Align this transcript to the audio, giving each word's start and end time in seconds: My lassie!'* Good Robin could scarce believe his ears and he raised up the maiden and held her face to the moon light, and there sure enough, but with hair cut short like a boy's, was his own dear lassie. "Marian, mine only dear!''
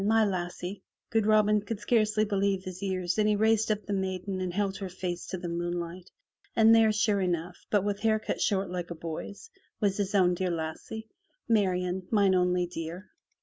My 0.03 0.25
lassie!'* 0.25 0.81
Good 1.11 1.27
Robin 1.27 1.61
could 1.61 1.79
scarce 1.79 2.15
believe 2.15 2.63
his 2.63 2.81
ears 2.81 3.19
and 3.19 3.29
he 3.29 3.35
raised 3.35 3.69
up 3.69 3.85
the 3.85 3.93
maiden 3.93 4.41
and 4.41 4.51
held 4.51 4.77
her 4.77 4.89
face 4.89 5.27
to 5.27 5.37
the 5.37 5.47
moon 5.47 5.79
light, 5.79 6.09
and 6.55 6.73
there 6.73 6.91
sure 6.91 7.21
enough, 7.21 7.67
but 7.69 7.83
with 7.83 7.99
hair 7.99 8.17
cut 8.17 8.41
short 8.41 8.71
like 8.71 8.89
a 8.89 8.95
boy's, 8.95 9.51
was 9.79 9.97
his 9.97 10.15
own 10.15 10.33
dear 10.33 10.49
lassie. 10.49 11.07
"Marian, 11.47 12.07
mine 12.09 12.33
only 12.33 12.65
dear!'' 12.65 13.11